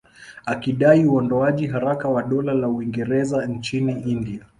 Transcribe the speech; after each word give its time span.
Akidai 0.45 1.05
uondoaji 1.05 1.67
haraka 1.67 2.07
wa 2.09 2.23
Dola 2.23 2.53
la 2.53 2.67
Uingereza 2.67 3.45
nchini 3.45 3.99
India 4.01 4.45